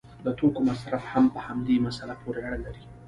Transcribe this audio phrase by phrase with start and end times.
[0.25, 2.83] د توکو مصرف هم په همدې مسله پورې اړه لري.